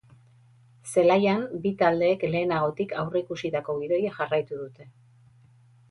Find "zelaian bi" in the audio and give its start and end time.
0.93-1.73